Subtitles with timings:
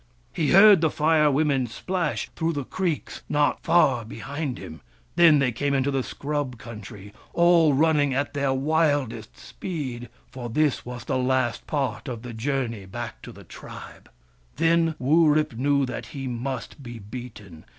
[0.33, 4.81] He heard the Fire Women splash through the creeks, not far behind him.
[5.15, 10.83] Then they came into the scrub country, all running at their wildest speed, for this
[10.87, 14.09] was the last part of the journey back to the tribe.
[14.55, 17.63] Then Wurip knew that he must be beaten.